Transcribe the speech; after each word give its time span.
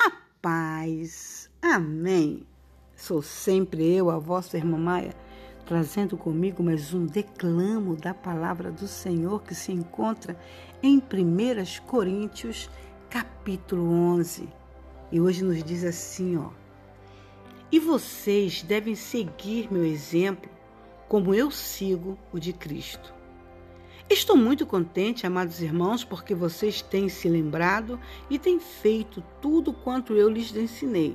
A 0.00 0.12
paz. 0.40 1.50
Amém. 1.60 2.46
Sou 2.94 3.20
sempre 3.20 3.84
eu, 3.94 4.10
a 4.10 4.18
vossa 4.18 4.56
irmã 4.56 4.78
Maia, 4.78 5.14
trazendo 5.66 6.16
comigo 6.16 6.62
mais 6.62 6.94
um 6.94 7.04
declamo 7.04 7.96
da 7.96 8.14
palavra 8.14 8.70
do 8.70 8.86
Senhor 8.86 9.42
que 9.42 9.54
se 9.54 9.72
encontra 9.72 10.38
em 10.82 10.98
1 10.98 11.86
Coríntios, 11.86 12.70
capítulo 13.10 13.90
11. 13.90 14.48
E 15.10 15.20
hoje 15.20 15.42
nos 15.42 15.64
diz 15.64 15.84
assim, 15.84 16.36
ó: 16.36 16.50
E 17.72 17.80
vocês 17.80 18.62
devem 18.62 18.94
seguir 18.94 19.72
meu 19.72 19.84
exemplo, 19.84 20.50
como 21.08 21.34
eu 21.34 21.50
sigo 21.50 22.16
o 22.32 22.38
de 22.38 22.52
Cristo. 22.52 23.17
Estou 24.10 24.38
muito 24.38 24.64
contente, 24.64 25.26
amados 25.26 25.60
irmãos, 25.60 26.02
porque 26.02 26.34
vocês 26.34 26.80
têm 26.80 27.10
se 27.10 27.28
lembrado 27.28 28.00
e 28.30 28.38
têm 28.38 28.58
feito 28.58 29.22
tudo 29.38 29.70
quanto 29.70 30.14
eu 30.14 30.30
lhes 30.30 30.56
ensinei. 30.56 31.14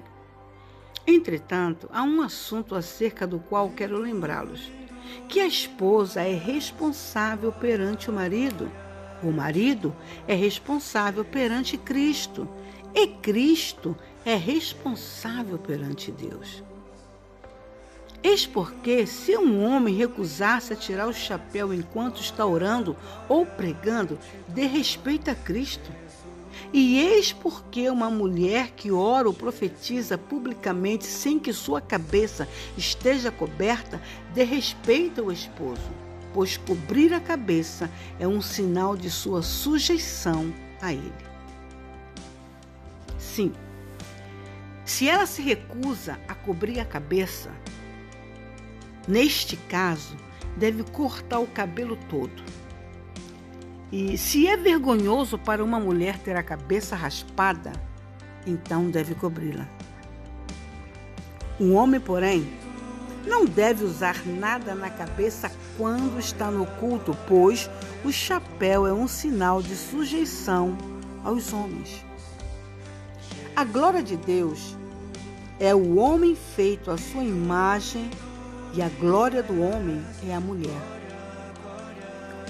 Entretanto, 1.06 1.90
há 1.92 2.04
um 2.04 2.22
assunto 2.22 2.76
acerca 2.76 3.26
do 3.26 3.40
qual 3.40 3.72
quero 3.72 3.98
lembrá-los: 3.98 4.72
que 5.28 5.40
a 5.40 5.48
esposa 5.48 6.22
é 6.22 6.36
responsável 6.36 7.52
perante 7.52 8.12
o 8.12 8.14
marido, 8.14 8.72
o 9.24 9.32
marido 9.32 9.96
é 10.28 10.36
responsável 10.36 11.26
perante 11.26 11.80
Cristo, 11.80 12.48
e 12.94 13.08
Cristo 13.08 13.98
é 14.24 14.36
responsável 14.36 15.58
perante 15.58 16.12
Deus. 16.12 16.64
Eis 18.24 18.46
porque, 18.46 19.06
se 19.06 19.36
um 19.36 19.66
homem 19.66 19.94
recusar-se 19.94 20.72
a 20.72 20.78
tirar 20.78 21.08
o 21.08 21.14
chapéu 21.14 21.74
enquanto 21.74 22.22
está 22.22 22.46
orando 22.46 22.96
ou 23.28 23.46
pregando, 23.46 24.18
dê 24.48 24.66
respeito 24.66 25.30
a 25.30 25.36
Cristo. 25.36 25.92
E 26.72 27.00
eis 27.00 27.34
porque 27.34 27.90
uma 27.90 28.10
mulher 28.10 28.72
que 28.72 28.90
ora 28.92 29.28
ou 29.28 29.34
profetiza 29.34 30.18
publicamente 30.18 31.06
sem 31.06 31.38
que 31.38 31.52
sua 31.52 31.82
cabeça 31.82 32.48
esteja 32.78 33.30
coberta, 33.30 34.02
dê 34.34 34.44
respeito 34.44 35.22
ao 35.22 35.32
esposo, 35.32 35.92
pois 36.34 36.56
cobrir 36.56 37.14
a 37.14 37.20
cabeça 37.20 37.92
é 38.20 38.28
um 38.28 38.42
sinal 38.42 38.96
de 38.96 39.12
sua 39.12 39.42
sujeição 39.42 40.54
a 40.82 40.94
ele. 40.94 41.14
Sim, 43.20 43.52
se 44.86 45.10
ela 45.10 45.26
se 45.26 45.42
recusa 45.42 46.20
a 46.28 46.34
cobrir 46.34 46.80
a 46.80 46.86
cabeça, 46.86 47.52
Neste 49.08 49.58
caso, 49.58 50.16
deve 50.56 50.84
cortar 50.84 51.40
o 51.40 51.48
cabelo 51.48 51.98
todo. 52.10 52.44
E 53.92 54.18
se 54.18 54.48
é 54.48 54.58
vergonhoso 54.58 55.38
para 55.38 55.64
uma 55.64 55.80
mulher 55.80 56.18
ter 56.18 56.36
a 56.36 56.44
cabeça 56.44 56.96
raspada, 56.96 57.74
então 58.46 58.90
deve 58.90 59.14
cobri-la. 59.14 59.68
Um 61.60 61.76
homem, 61.76 62.00
porém, 62.00 62.48
não 63.26 63.46
deve 63.46 63.84
usar 63.84 64.26
nada 64.26 64.74
na 64.74 64.90
cabeça 64.90 65.52
quando 65.78 66.20
está 66.20 66.50
no 66.50 66.66
culto, 66.66 67.16
pois 67.28 67.70
o 68.04 68.12
chapéu 68.12 68.88
é 68.88 68.94
um 68.94 69.08
sinal 69.08 69.62
de 69.62 69.76
sujeição 69.76 70.78
aos 71.24 71.54
homens. 71.54 72.04
A 73.56 73.64
glória 73.64 74.02
de 74.02 74.18
Deus 74.18 74.76
é 75.60 75.74
o 75.76 75.98
homem 75.98 76.36
feito 76.36 76.90
à 76.90 76.98
sua 76.98 77.24
imagem 77.24 78.10
e 78.74 78.82
a 78.82 78.90
glória 78.90 79.44
do 79.44 79.62
homem 79.62 80.04
é 80.28 80.34
a 80.34 80.40
mulher. 80.40 80.82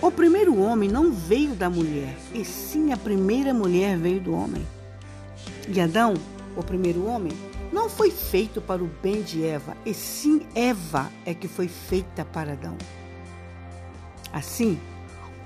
O 0.02 0.12
primeiro 0.12 0.58
homem 0.60 0.90
não 0.90 1.12
veio 1.12 1.54
da 1.54 1.70
mulher, 1.70 2.16
e 2.34 2.44
sim 2.44 2.92
a 2.92 2.98
primeira 2.98 3.54
mulher 3.54 3.98
veio 3.98 4.20
do 4.20 4.34
homem. 4.34 4.66
E 5.68 5.80
Adão, 5.80 6.14
o 6.56 6.64
primeiro 6.64 7.06
homem, 7.06 7.32
não 7.72 7.90
foi 7.90 8.12
feito 8.12 8.62
para 8.62 8.84
o 8.84 8.90
bem 9.02 9.22
de 9.22 9.46
Eva, 9.46 9.76
e 9.86 9.94
sim 9.94 10.46
Eva 10.56 11.10
é 11.26 11.34
que 11.34 11.48
foi 11.48 11.68
feita 11.68 12.24
para 12.26 12.54
Adão. 12.54 12.78
Assim, 14.32 14.80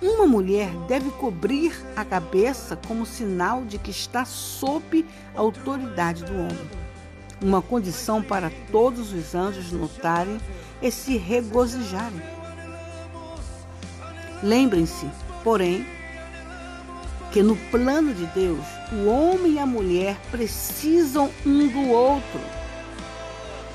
uma 0.02 0.28
mulher 0.28 0.70
deve 0.88 1.10
cobrir 1.12 1.74
a 1.96 2.06
cabeça 2.06 2.76
como 2.88 3.06
sinal 3.06 3.66
de 3.66 3.78
que 3.78 3.92
está 3.92 4.26
sob 4.26 5.06
a 5.36 5.40
autoridade 5.40 6.24
do 6.24 6.34
homem. 6.34 6.87
Uma 7.42 7.62
condição 7.62 8.22
para 8.22 8.52
todos 8.72 9.14
os 9.14 9.36
anjos 9.36 9.72
notarem 9.72 10.40
e 10.82 10.92
se 10.92 11.18
regozijarem. 11.18 12.22
Lembrem-se, 14.42 15.08
porém, 15.44 15.86
que 17.32 17.44
no 17.44 17.56
plano 17.56 18.14
de 18.14 18.26
Deus, 18.28 18.66
o 18.92 19.08
homem 19.08 19.54
e 19.54 19.60
a 19.60 19.66
mulher 19.66 20.18
precisam 20.32 21.30
um 21.46 21.68
do 21.68 21.90
outro. 21.90 22.40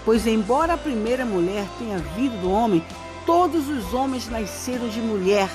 Pois, 0.05 0.27
embora 0.27 0.75
a 0.75 0.79
primeira 0.79 1.25
mulher 1.25 1.65
tenha 1.79 1.99
vindo 2.17 2.41
do 2.41 2.51
homem, 2.51 2.85
todos 3.25 3.69
os 3.69 3.95
homens 3.95 4.29
nasceram 4.29 4.89
de 4.89 5.01
mulher. 5.01 5.49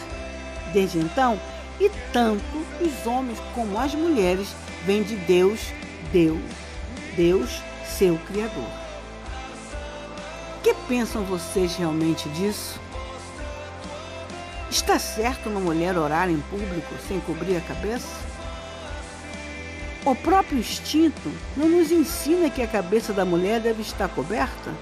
Desde 0.72 1.00
então, 1.00 1.40
e 1.80 1.90
tanto 2.12 2.44
os 2.82 3.06
homens 3.06 3.40
como 3.54 3.78
as 3.78 3.94
mulheres 3.94 4.48
vêm 4.86 5.04
de 5.04 5.16
Deus, 5.16 5.60
Deus, 6.12 6.40
Deus, 7.16 7.62
seu 7.88 8.18
Criador 8.28 8.88
que 10.68 10.74
pensam 10.86 11.24
vocês 11.24 11.78
realmente 11.78 12.28
disso? 12.30 12.78
Está 14.70 15.00
certo 15.00 15.48
uma 15.48 15.62
mulher 15.62 15.98
orar 15.98 16.30
em 16.30 16.42
público 16.42 16.94
sem 17.08 17.22
cobrir 17.22 17.56
a 17.56 17.62
cabeça? 17.62 18.18
O 20.04 20.14
próprio 20.14 20.60
instinto 20.60 21.32
não 21.56 21.70
nos 21.70 21.90
ensina 21.90 22.50
que 22.50 22.62
a 22.62 22.68
cabeça 22.68 23.14
da 23.14 23.24
mulher 23.24 23.62
deve 23.62 23.82
estar 23.82 24.10
coberta? 24.10 24.74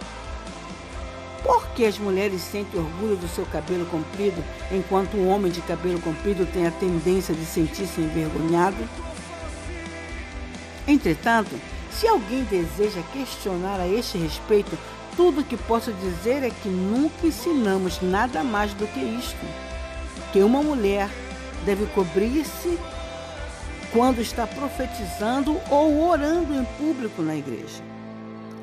Por 1.43 1.67
que 1.75 1.85
as 1.85 1.99
mulheres 1.99 2.41
sentem 2.41 2.79
orgulho 2.79 3.16
do 3.16 3.27
seu 3.27 3.45
cabelo 3.45 3.85
comprido, 3.85 4.43
enquanto 4.72 5.17
o 5.17 5.27
homem 5.27 5.51
de 5.51 5.61
cabelo 5.61 6.01
comprido 6.01 6.51
tem 6.51 6.66
a 6.66 6.72
tendência 6.72 7.35
de 7.35 7.45
sentir-se 7.45 8.01
envergonhado? 8.01 8.77
Entretanto, 10.87 11.55
se 12.00 12.07
alguém 12.07 12.44
deseja 12.44 13.01
questionar 13.13 13.79
a 13.79 13.88
este 13.88 14.17
respeito, 14.17 14.78
tudo 15.16 15.45
que 15.45 15.56
posso 15.56 15.94
dizer 15.94 16.44
é 16.44 16.50
que 16.50 16.67
nunca 16.67 17.25
ensinamos 17.25 18.01
nada 18.01 18.44
mais 18.44 18.73
do 18.73 18.85
que 18.88 19.00
isto: 19.00 19.45
que 20.34 20.39
uma 20.39 20.61
mulher 20.61 21.09
deve 21.66 21.85
cobrir-se 21.88 22.78
quando 23.94 24.19
está 24.19 24.45
profetizando 24.45 25.57
ou 25.72 26.05
orando 26.05 26.53
em 26.53 26.66
público 26.78 27.22
na 27.22 27.35
igreja. 27.35 27.81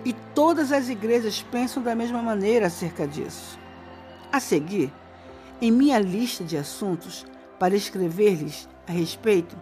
E 0.05 0.13
todas 0.35 0.71
as 0.71 0.89
igrejas 0.89 1.43
pensam 1.51 1.83
da 1.83 1.95
mesma 1.95 2.21
maneira 2.21 2.67
acerca 2.67 3.07
disso. 3.07 3.59
A 4.31 4.41
seguir, 4.41 4.93
em 5.61 5.71
minha 5.71 5.99
lista 5.99 6.45
de 6.45 6.57
assuntos 6.57 7.25
para 7.59 7.75
escrever-lhes 7.75 8.69
a 8.87 8.93
respeito, 8.93 9.57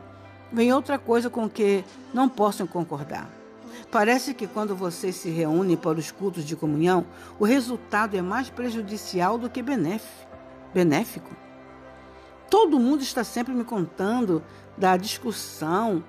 vem 0.53 0.73
outra 0.73 0.99
coisa 0.99 1.31
com 1.31 1.49
que 1.49 1.85
não 2.13 2.29
posso 2.29 2.67
concordar. 2.67 3.31
Parece 3.91 4.35
que 4.35 4.47
quando 4.47 4.77
vocês 4.77 5.17
se 5.17 5.31
reúnem 5.31 5.77
para 5.77 5.99
os 5.99 6.13
cultos 6.13 6.45
de 6.45 6.55
comunhão, 6.55 7.05
o 7.41 7.45
resultado 7.45 8.17
é 8.17 8.23
mais 8.23 8.49
prejudicial 8.49 9.37
do 9.37 9.51
que 9.51 9.61
benéfico. 9.61 11.31
Todo 12.49 12.79
mundo 12.79 13.03
está 13.03 13.25
sempre 13.25 13.53
me 13.53 13.65
contando 13.65 14.43
da 14.79 14.97
discussão 14.97 16.05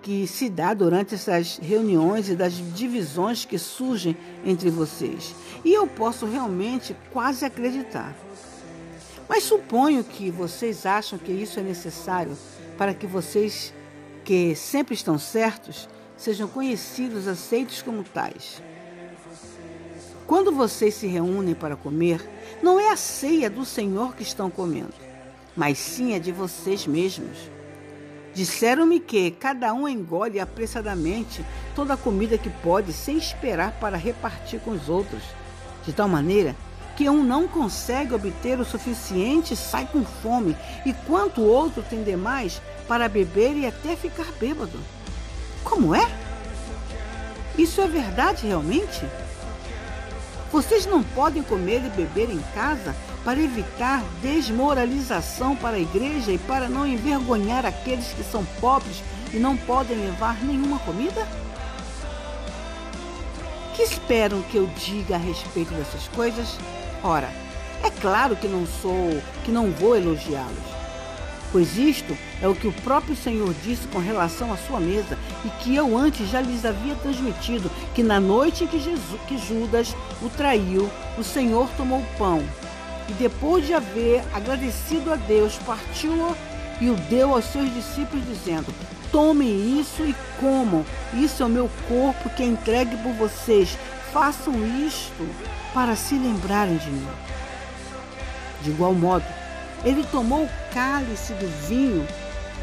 que 0.00 0.26
se 0.26 0.48
dá 0.48 0.72
durante 0.72 1.14
essas 1.14 1.58
reuniões 1.58 2.28
e 2.28 2.36
das 2.36 2.54
divisões 2.54 3.44
que 3.44 3.58
surgem 3.58 4.16
entre 4.44 4.70
vocês. 4.70 5.34
E 5.64 5.74
eu 5.74 5.86
posso 5.86 6.24
realmente 6.24 6.96
quase 7.12 7.44
acreditar. 7.44 8.14
Mas 9.28 9.42
suponho 9.42 10.04
que 10.04 10.30
vocês 10.30 10.86
acham 10.86 11.18
que 11.18 11.32
isso 11.32 11.58
é 11.58 11.62
necessário 11.62 12.36
para 12.78 12.94
que 12.94 13.06
vocês, 13.06 13.74
que 14.24 14.54
sempre 14.54 14.94
estão 14.94 15.18
certos, 15.18 15.88
sejam 16.16 16.48
conhecidos, 16.48 17.28
aceitos 17.28 17.82
como 17.82 18.02
tais. 18.02 18.62
Quando 20.26 20.50
vocês 20.50 20.94
se 20.94 21.06
reúnem 21.06 21.54
para 21.54 21.76
comer, 21.76 22.28
não 22.62 22.80
é 22.80 22.90
a 22.90 22.96
ceia 22.96 23.48
do 23.48 23.64
Senhor 23.64 24.16
que 24.16 24.22
estão 24.22 24.50
comendo, 24.50 24.94
mas 25.56 25.78
sim 25.78 26.14
a 26.14 26.18
de 26.18 26.32
vocês 26.32 26.86
mesmos. 26.86 27.50
Disseram-me 28.34 28.98
que 29.00 29.30
cada 29.30 29.72
um 29.72 29.88
engole 29.88 30.40
apressadamente 30.40 31.44
toda 31.74 31.94
a 31.94 31.96
comida 31.96 32.36
que 32.36 32.50
pode, 32.50 32.92
sem 32.92 33.16
esperar 33.16 33.72
para 33.80 33.96
repartir 33.96 34.60
com 34.60 34.72
os 34.72 34.88
outros, 34.88 35.22
de 35.84 35.92
tal 35.92 36.08
maneira 36.08 36.56
que 36.96 37.08
um 37.10 37.22
não 37.22 37.46
consegue 37.46 38.14
obter 38.14 38.58
o 38.58 38.64
suficiente 38.64 39.54
sai 39.54 39.86
com 39.86 40.02
fome, 40.02 40.56
e 40.84 40.92
quanto 41.06 41.42
o 41.42 41.46
outro 41.46 41.82
tem 41.82 42.02
demais 42.02 42.60
para 42.88 43.08
beber 43.08 43.54
e 43.54 43.66
até 43.66 43.94
ficar 43.94 44.26
bêbado. 44.40 44.78
Como 45.66 45.92
é? 45.96 46.08
Isso 47.58 47.80
é 47.80 47.88
verdade 47.88 48.46
realmente? 48.46 49.04
Vocês 50.52 50.86
não 50.86 51.02
podem 51.02 51.42
comer 51.42 51.84
e 51.84 51.90
beber 51.90 52.30
em 52.30 52.40
casa 52.54 52.94
para 53.24 53.40
evitar 53.40 54.00
desmoralização 54.22 55.56
para 55.56 55.76
a 55.76 55.80
igreja 55.80 56.30
e 56.30 56.38
para 56.38 56.68
não 56.68 56.86
envergonhar 56.86 57.66
aqueles 57.66 58.06
que 58.12 58.22
são 58.22 58.44
pobres 58.60 59.02
e 59.34 59.38
não 59.38 59.56
podem 59.56 59.96
levar 59.96 60.40
nenhuma 60.44 60.78
comida? 60.78 61.26
Que 63.74 63.82
esperam 63.82 64.42
que 64.42 64.56
eu 64.56 64.68
diga 64.68 65.16
a 65.16 65.18
respeito 65.18 65.74
dessas 65.74 66.06
coisas? 66.14 66.56
Ora, 67.02 67.28
é 67.82 67.90
claro 67.90 68.36
que 68.36 68.46
não 68.46 68.64
sou, 68.80 69.20
que 69.44 69.50
não 69.50 69.72
vou 69.72 69.96
elogiá-los 69.96 70.75
pois 71.52 71.76
isto 71.76 72.16
é 72.40 72.48
o 72.48 72.54
que 72.54 72.66
o 72.66 72.72
próprio 72.72 73.16
Senhor 73.16 73.52
disse 73.62 73.86
com 73.88 73.98
relação 73.98 74.52
à 74.52 74.56
sua 74.56 74.80
mesa 74.80 75.18
e 75.44 75.48
que 75.62 75.74
eu 75.74 75.96
antes 75.96 76.28
já 76.28 76.40
lhes 76.40 76.64
havia 76.64 76.94
transmitido, 76.96 77.70
que 77.94 78.02
na 78.02 78.20
noite 78.20 78.64
em 78.64 78.66
que, 78.66 78.78
Jesus, 78.78 79.20
que 79.26 79.38
Judas 79.38 79.94
o 80.22 80.28
traiu, 80.28 80.90
o 81.18 81.22
Senhor 81.22 81.68
tomou 81.76 82.00
o 82.00 82.18
pão 82.18 82.42
e 83.08 83.12
depois 83.12 83.66
de 83.66 83.74
haver 83.74 84.22
agradecido 84.34 85.12
a 85.12 85.16
Deus, 85.16 85.58
partiu-o 85.64 86.36
e 86.80 86.90
o 86.90 86.94
deu 86.94 87.34
aos 87.34 87.44
seus 87.46 87.72
discípulos, 87.72 88.26
dizendo: 88.26 88.66
Tomem 89.12 89.80
isso 89.80 90.02
e 90.02 90.14
comam, 90.40 90.84
isso 91.14 91.42
é 91.42 91.46
o 91.46 91.48
meu 91.50 91.70
corpo 91.88 92.28
que 92.30 92.42
é 92.42 92.46
entregue 92.46 92.96
por 92.96 93.12
vocês. 93.12 93.78
Façam 94.12 94.54
isto 94.86 95.26
para 95.72 95.94
se 95.94 96.14
lembrarem 96.14 96.76
de 96.76 96.90
mim. 96.90 97.08
De 98.62 98.70
igual 98.70 98.94
modo, 98.94 99.24
ele 99.86 100.04
tomou 100.10 100.42
o 100.44 100.50
cálice 100.74 101.32
do 101.34 101.46
vinho 101.68 102.06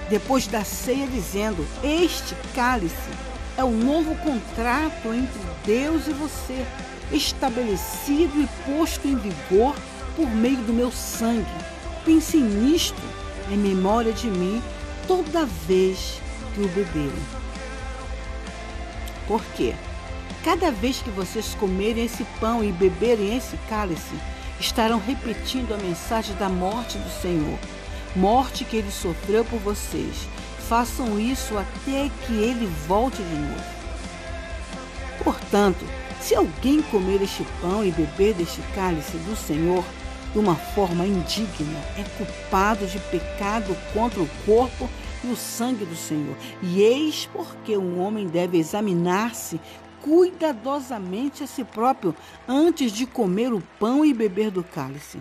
depois 0.09 0.45
da 0.45 0.65
ceia, 0.65 1.07
dizendo: 1.07 1.65
Este 1.81 2.35
cálice 2.53 3.09
é 3.57 3.63
o 3.63 3.71
novo 3.71 4.13
contrato 4.15 5.13
entre 5.13 5.41
Deus 5.65 6.05
e 6.07 6.11
você, 6.11 6.65
estabelecido 7.13 8.41
e 8.41 8.47
posto 8.65 9.07
em 9.07 9.15
vigor 9.15 9.73
por 10.17 10.29
meio 10.29 10.57
do 10.57 10.73
meu 10.73 10.91
sangue. 10.91 11.47
Pense 12.03 12.35
nisto 12.37 13.01
em 13.49 13.57
memória 13.57 14.11
de 14.11 14.27
mim 14.27 14.61
toda 15.07 15.45
vez 15.45 16.21
que 16.53 16.59
o 16.59 16.67
beberem. 16.67 17.23
Por 19.25 19.41
quê? 19.55 19.73
Cada 20.43 20.71
vez 20.71 21.01
que 21.01 21.09
vocês 21.09 21.55
comerem 21.55 22.03
esse 22.03 22.25
pão 22.41 22.61
e 22.61 22.69
beberem 22.73 23.37
esse 23.37 23.55
cálice, 23.69 24.13
estarão 24.59 24.99
repetindo 24.99 25.73
a 25.73 25.77
mensagem 25.77 26.35
da 26.35 26.49
morte 26.49 26.97
do 26.97 27.21
Senhor, 27.21 27.57
morte 28.15 28.63
que 28.63 28.77
ele 28.77 28.91
sofreu 28.91 29.43
por 29.45 29.59
vocês. 29.59 30.27
Façam 30.67 31.19
isso 31.19 31.57
até 31.57 32.09
que 32.25 32.33
ele 32.33 32.67
volte 32.87 33.21
de 33.21 33.35
novo. 33.35 33.63
Portanto, 35.23 35.85
se 36.19 36.35
alguém 36.35 36.81
comer 36.83 37.21
este 37.21 37.45
pão 37.61 37.83
e 37.83 37.91
beber 37.91 38.33
deste 38.33 38.61
cálice 38.73 39.17
do 39.17 39.35
Senhor 39.35 39.83
de 40.31 40.39
uma 40.39 40.55
forma 40.55 41.05
indigna, 41.05 41.79
é 41.97 42.03
culpado 42.17 42.87
de 42.87 42.97
pecado 42.99 43.75
contra 43.93 44.21
o 44.21 44.29
corpo 44.45 44.89
e 45.23 45.27
o 45.27 45.35
sangue 45.35 45.85
do 45.85 45.95
Senhor. 45.95 46.35
E 46.61 46.81
eis 46.81 47.29
porque 47.31 47.77
um 47.77 47.99
homem 47.99 48.27
deve 48.27 48.57
examinar-se 48.57 49.59
cuidadosamente 50.03 51.43
a 51.43 51.47
si 51.47 51.63
próprio 51.63 52.13
antes 52.47 52.91
de 52.91 53.07
comer 53.07 53.53
o 53.53 53.63
pão 53.79 54.05
e 54.05 54.13
beber 54.13 54.51
do 54.51 54.63
cálice. 54.63 55.19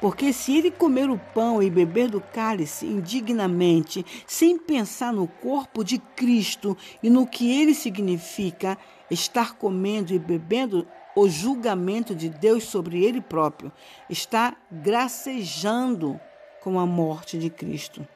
Porque 0.00 0.32
se 0.32 0.56
ele 0.56 0.70
comer 0.70 1.10
o 1.10 1.18
pão 1.18 1.62
e 1.62 1.68
beber 1.68 2.08
do 2.08 2.20
cálice 2.20 2.86
indignamente, 2.86 4.06
sem 4.26 4.56
pensar 4.56 5.12
no 5.12 5.26
corpo 5.26 5.84
de 5.84 5.98
Cristo 5.98 6.76
e 7.02 7.10
no 7.10 7.26
que 7.26 7.60
ele 7.60 7.74
significa, 7.74 8.78
estar 9.10 9.56
comendo 9.56 10.14
e 10.14 10.18
bebendo 10.18 10.86
o 11.16 11.28
julgamento 11.28 12.14
de 12.14 12.28
Deus 12.30 12.64
sobre 12.64 13.04
ele 13.04 13.20
próprio, 13.20 13.72
está 14.08 14.56
gracejando 14.70 16.18
com 16.62 16.78
a 16.78 16.86
morte 16.86 17.36
de 17.36 17.50
Cristo. 17.50 18.06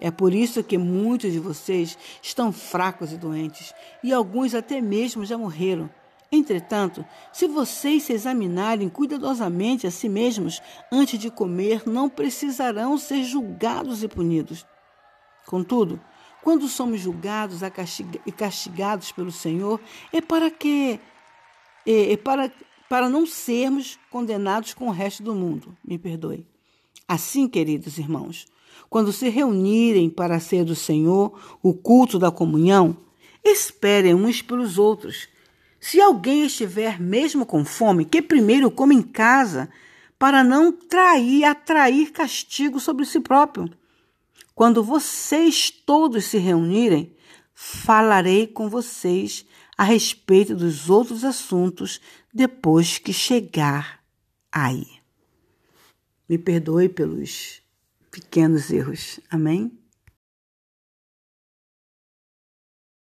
É 0.00 0.10
por 0.10 0.34
isso 0.34 0.62
que 0.62 0.76
muitos 0.76 1.32
de 1.32 1.38
vocês 1.38 1.96
estão 2.22 2.52
fracos 2.52 3.12
e 3.12 3.16
doentes, 3.16 3.72
e 4.02 4.12
alguns 4.12 4.54
até 4.54 4.80
mesmo 4.80 5.24
já 5.24 5.38
morreram. 5.38 5.88
Entretanto, 6.30 7.04
se 7.32 7.46
vocês 7.46 8.02
se 8.02 8.12
examinarem 8.12 8.88
cuidadosamente 8.88 9.86
a 9.86 9.90
si 9.90 10.08
mesmos 10.08 10.60
antes 10.92 11.18
de 11.18 11.30
comer, 11.30 11.82
não 11.86 12.08
precisarão 12.08 12.98
ser 12.98 13.22
julgados 13.22 14.02
e 14.02 14.08
punidos. 14.08 14.66
Contudo, 15.46 16.00
quando 16.42 16.68
somos 16.68 17.00
julgados 17.00 17.60
e 18.26 18.32
castigados 18.32 19.12
pelo 19.12 19.32
Senhor, 19.32 19.80
é 20.12 20.20
para 20.20 20.50
que 20.50 21.00
é, 21.86 22.12
é 22.12 22.16
para, 22.16 22.52
para 22.88 23.08
não 23.08 23.24
sermos 23.24 23.98
condenados 24.10 24.74
com 24.74 24.88
o 24.88 24.92
resto 24.92 25.22
do 25.22 25.34
mundo. 25.34 25.76
Me 25.84 25.96
perdoe. 25.96 26.44
Assim, 27.06 27.48
queridos 27.48 27.98
irmãos, 27.98 28.46
quando 28.88 29.12
se 29.12 29.28
reunirem 29.28 30.08
para 30.08 30.40
ser 30.40 30.64
do 30.64 30.74
Senhor 30.74 31.58
o 31.62 31.74
culto 31.74 32.18
da 32.18 32.30
comunhão, 32.30 32.96
esperem 33.44 34.14
uns 34.14 34.42
pelos 34.42 34.78
outros. 34.78 35.28
Se 35.80 36.00
alguém 36.00 36.46
estiver 36.46 37.00
mesmo 37.00 37.46
com 37.46 37.64
fome, 37.64 38.04
que 38.04 38.22
primeiro 38.22 38.70
coma 38.70 38.94
em 38.94 39.02
casa, 39.02 39.68
para 40.18 40.42
não 40.42 40.72
trair, 40.72 41.44
atrair 41.44 42.10
castigo 42.10 42.80
sobre 42.80 43.04
si 43.04 43.20
próprio. 43.20 43.70
Quando 44.54 44.82
vocês 44.82 45.70
todos 45.70 46.24
se 46.24 46.38
reunirem, 46.38 47.14
falarei 47.54 48.46
com 48.46 48.68
vocês 48.68 49.44
a 49.76 49.84
respeito 49.84 50.56
dos 50.56 50.88
outros 50.88 51.24
assuntos 51.24 52.00
depois 52.32 52.98
que 52.98 53.12
chegar 53.12 54.00
aí. 54.50 54.86
Me 56.28 56.38
perdoe 56.38 56.88
pelos 56.88 57.62
pequenos 58.16 58.70
erros. 58.70 59.20
Amém? 59.30 59.75